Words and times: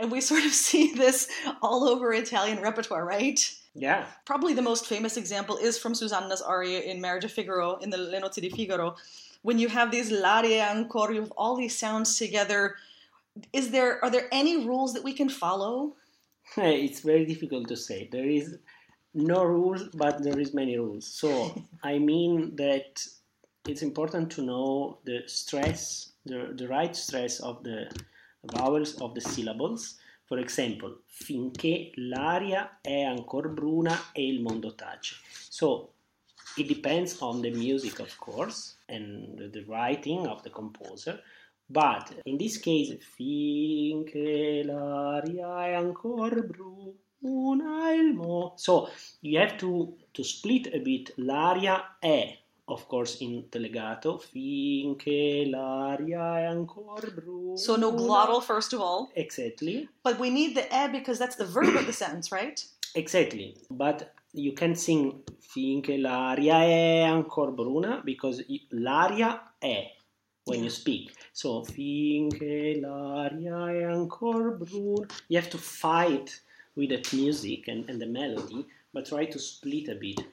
And 0.00 0.10
we 0.10 0.20
sort 0.30 0.44
of 0.44 0.52
see 0.52 0.94
this 0.94 1.28
all 1.62 1.88
over 1.88 2.12
Italian 2.12 2.60
repertoire, 2.60 3.04
right? 3.04 3.38
Yeah. 3.72 4.06
Probably 4.24 4.52
the 4.52 4.62
most 4.70 4.86
famous 4.86 5.16
example 5.16 5.56
is 5.56 5.78
from 5.78 5.94
Susanna's 5.94 6.42
aria 6.42 6.80
in 6.80 7.00
Marriage 7.00 7.24
of 7.24 7.30
Figaro, 7.30 7.76
in 7.76 7.90
the 7.90 7.98
Le 7.98 8.20
Nozze 8.20 8.40
di 8.40 8.50
Figaro, 8.50 8.96
when 9.42 9.58
you 9.58 9.68
have 9.68 9.90
these 9.90 10.10
l'aria 10.10 10.68
ancora, 10.70 11.14
you 11.14 11.20
have 11.20 11.32
all 11.36 11.56
these 11.56 11.78
sounds 11.78 12.18
together. 12.18 12.76
Is 13.52 13.70
there 13.70 14.04
are 14.04 14.10
there 14.10 14.28
any 14.32 14.66
rules 14.66 14.92
that 14.94 15.04
we 15.04 15.12
can 15.12 15.28
follow? 15.28 15.94
It's 16.56 17.00
very 17.00 17.24
difficult 17.24 17.68
to 17.68 17.76
say. 17.76 18.08
There 18.10 18.28
is 18.28 18.58
no 19.14 19.44
rules, 19.44 19.88
but 19.94 20.22
there 20.22 20.38
is 20.38 20.52
many 20.52 20.76
rules. 20.76 21.06
So 21.06 21.30
I 21.82 21.98
mean 21.98 22.56
that 22.56 23.06
it's 23.70 23.82
important 23.82 24.30
to 24.32 24.42
know 24.42 24.98
the 25.04 25.22
stress, 25.26 26.12
the, 26.26 26.52
the 26.56 26.66
right 26.66 26.94
stress 26.94 27.38
of 27.40 27.62
the 27.62 27.88
vowels 28.52 29.00
of 29.00 29.14
the 29.14 29.20
syllables. 29.20 29.98
For 30.26 30.38
example, 30.38 31.02
finché 31.06 31.92
l'aria 31.96 32.78
è 32.80 33.02
ancora 33.02 33.48
bruna 33.48 34.12
e 34.12 34.26
il 34.26 34.40
mondo 34.40 34.74
tace. 34.74 35.16
So 35.48 35.92
it 36.56 36.68
depends 36.68 37.20
on 37.20 37.40
the 37.40 37.50
music, 37.50 38.00
of 38.00 38.16
course, 38.18 38.76
and 38.88 39.38
the 39.52 39.64
writing 39.66 40.26
of 40.26 40.42
the 40.42 40.50
composer. 40.50 41.20
But 41.68 42.20
in 42.24 42.36
this 42.36 42.58
case, 42.58 42.98
finché 42.98 44.62
l'aria 44.64 45.66
è 45.66 45.74
ancora 45.74 46.40
bruna 46.40 47.92
il 47.92 48.14
mo. 48.14 48.54
So 48.56 48.88
you 49.20 49.40
have 49.40 49.56
to, 49.58 49.96
to 50.12 50.22
split 50.22 50.72
a 50.72 50.78
bit 50.78 51.12
l'aria 51.16 51.98
è 52.00 52.38
of 52.70 52.86
course 52.86 53.18
in 53.20 53.48
the 53.50 53.58
legato 53.58 54.18
finché 54.18 55.46
l'aria 55.46 56.40
è 56.40 56.44
ancora 56.44 57.10
bruna. 57.10 57.56
So 57.56 57.76
no 57.76 57.92
glottal 57.92 58.40
first 58.40 58.72
of 58.72 58.80
all. 58.80 59.10
Exactly. 59.14 59.88
But 60.02 60.18
we 60.18 60.30
need 60.30 60.54
the 60.54 60.66
e 60.70 60.88
because 60.90 61.18
that's 61.18 61.36
the 61.36 61.44
verb 61.44 61.76
of 61.76 61.86
the 61.86 61.92
sentence, 61.92 62.30
right? 62.32 62.64
Exactly. 62.94 63.56
But 63.68 64.12
you 64.32 64.52
can 64.52 64.74
sing 64.74 65.22
finché 65.38 65.98
l'aria 65.98 66.62
è 66.62 67.02
ancora 67.02 67.50
bruna 67.50 68.00
because 68.04 68.44
l'aria 68.70 69.54
è 69.58 69.92
when 70.44 70.62
you 70.62 70.70
speak. 70.70 71.12
So 71.32 71.64
finché 71.64 72.78
l'aria 72.80 73.70
è 73.70 73.82
ancora 73.82 74.50
bruna. 74.50 75.06
You 75.28 75.38
have 75.38 75.50
to 75.50 75.58
fight 75.58 76.42
with 76.74 76.90
the 76.90 77.16
music 77.16 77.68
and, 77.68 77.88
and 77.88 78.00
the 78.00 78.06
melody, 78.06 78.64
but 78.92 79.06
try 79.06 79.26
to 79.26 79.38
split 79.38 79.88
a 79.88 79.94
bit 79.94 80.24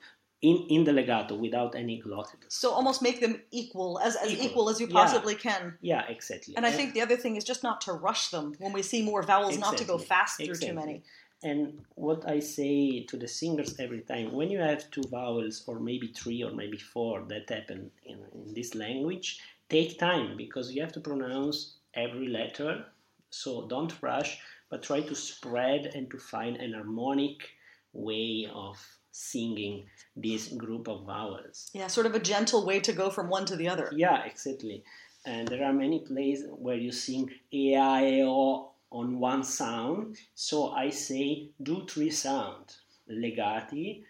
in, 0.42 0.66
in 0.70 0.84
the 0.84 0.94
legato 0.94 1.36
without 1.36 1.76
any 1.76 2.02
glottal. 2.02 2.36
So 2.48 2.72
almost 2.72 3.02
make 3.02 3.20
them 3.22 3.42
equal, 3.52 4.00
as, 4.00 4.16
as 4.16 4.32
Equal. 4.32 4.46
equal, 4.46 4.70
as 4.70 4.80
you 4.80 4.88
Yeah. 4.88 4.94
possibly 4.94 5.36
can. 5.36 5.78
Yeah, 5.82 6.04
exactly. 6.08 6.56
And 6.56 6.66
I 6.66 6.72
think 6.72 6.94
the 6.94 7.02
other 7.02 7.18
thing 7.18 7.36
is 7.36 7.44
just 7.44 7.64
not 7.64 7.82
to 7.82 7.94
rush 7.94 8.30
them 8.30 8.54
when 8.60 8.72
we 8.72 8.84
see 8.84 9.02
more 9.04 9.24
vowels, 9.24 9.58
not 9.58 9.78
to 9.78 9.84
go 9.84 9.98
fast 9.98 10.38
through 10.38 10.46
too 10.48 10.52
Exactly. 10.52 10.76
many. 10.76 11.04
And 11.44 11.82
what 11.96 12.28
I 12.28 12.40
say 12.40 13.04
to 13.10 13.18
the 13.18 13.28
singers 13.28 13.80
every 13.80 14.02
time, 14.02 14.32
when 14.34 14.50
you 14.50 14.60
have 14.60 14.90
two 14.92 15.04
vowels, 15.10 15.64
or 15.68 15.80
maybe 15.80 16.08
three, 16.08 16.44
or 16.44 16.52
maybe 16.52 16.78
four 16.78 17.24
that 17.30 17.50
happen 17.50 17.92
in, 18.06 18.20
in 18.34 18.54
this 18.54 18.74
language, 18.74 19.40
take 19.70 20.00
time 20.00 20.36
because 20.38 20.72
you 20.72 20.82
have 20.82 20.94
to 20.94 21.00
pronounce 21.00 21.76
every 21.94 22.28
letter. 22.28 22.86
So 23.30 23.68
don't 23.68 23.94
rush, 24.02 24.40
but 24.70 24.84
try 24.84 25.02
to 25.02 25.16
spread 25.16 25.92
and 25.96 26.10
to 26.12 26.18
find 26.18 26.58
an 26.58 26.74
harmonic 26.74 27.50
way 27.98 28.48
of 28.54 28.78
singing 29.12 29.86
this 30.16 30.50
group 30.50 30.88
of 30.88 31.06
vowels. 31.06 31.72
Yeah, 31.74 31.88
sort 31.88 32.06
of 32.06 32.14
a 32.14 32.20
gentle 32.20 32.66
way 32.66 32.80
to 32.82 32.94
go 32.94 33.10
from 33.10 33.30
one 33.30 33.46
to 33.46 33.56
the 33.56 33.68
other. 33.68 33.90
Yeah, 33.92 34.24
exactly. 34.24 34.84
And 35.26 35.48
there 35.48 35.66
are 35.66 35.74
many 35.74 36.00
plays 36.00 36.46
where 36.50 36.78
you 36.78 36.92
sing 36.92 37.30
e 37.52 37.74
a 37.74 38.00
e 38.02 38.24
o 38.24 38.72
on 38.92 39.20
one 39.20 39.44
sound. 39.44 40.18
So 40.36 40.70
I 40.72 40.90
say 40.92 41.50
do 41.62 41.86
three 41.88 42.12
sound 42.12 42.76
legati, 43.10 44.04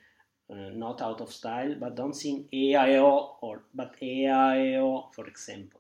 uh, 0.50 0.70
not 0.74 1.02
out 1.02 1.22
of 1.22 1.32
style, 1.32 1.76
but 1.80 1.96
don't 1.96 2.14
sing 2.14 2.46
e 2.52 2.76
a 2.76 2.86
e 2.88 3.00
o 3.00 3.38
or 3.42 3.64
but 3.74 3.96
e 4.02 4.26
a 4.26 4.56
e 4.56 4.78
o, 4.78 5.10
for 5.16 5.26
example. 5.28 5.80